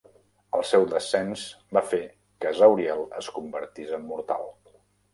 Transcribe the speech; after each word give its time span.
El 0.59 0.63
seu 0.69 0.85
descens 0.93 1.43
va 1.79 1.85
fer 1.91 2.01
que 2.47 2.57
Zauriel 2.63 3.07
es 3.23 3.31
convertís 3.39 3.97
en 4.03 4.13
mortal. 4.13 4.55